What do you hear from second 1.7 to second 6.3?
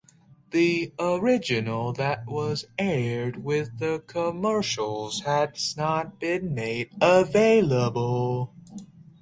that was aired with the commercials has not